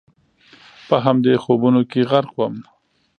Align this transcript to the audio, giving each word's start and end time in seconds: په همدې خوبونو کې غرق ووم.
په 0.87 0.95
همدې 1.05 1.33
خوبونو 1.43 1.81
کې 1.91 2.01
غرق 2.09 2.31
ووم. 2.35 2.55